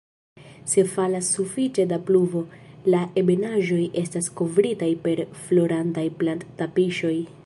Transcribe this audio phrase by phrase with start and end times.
[0.69, 2.41] Se falas sufiĉe da pluvo,
[2.95, 7.17] la ebenaĵoj estas kovritaj per florantaj plant-"tapiŝoj".